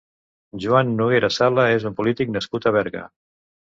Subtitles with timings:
[0.63, 3.09] Juan Noguera Sala és un polític nascut a Berga.